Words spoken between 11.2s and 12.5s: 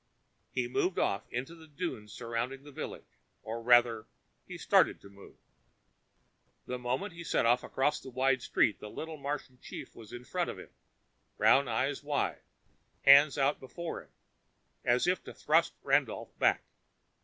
brown eyes wide,